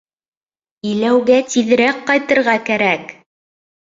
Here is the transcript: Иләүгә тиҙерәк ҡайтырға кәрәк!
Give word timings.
Иләүгә 0.91 1.37
тиҙерәк 1.51 2.01
ҡайтырға 2.09 2.57
кәрәк! 2.71 3.13